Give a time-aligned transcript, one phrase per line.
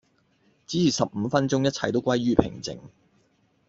[0.65, 2.79] 只是十五分鐘一切都歸於平靜